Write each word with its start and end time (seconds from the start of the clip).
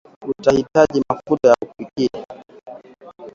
Utahitaji 0.29 1.01
mafuta 1.09 1.49
ya 1.49 1.55
kupikia 1.67 2.25